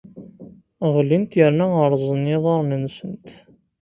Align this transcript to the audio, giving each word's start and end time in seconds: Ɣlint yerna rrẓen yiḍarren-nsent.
Ɣlint 0.95 1.31
yerna 1.39 1.65
rrẓen 1.91 2.23
yiḍarren-nsent. 2.31 3.27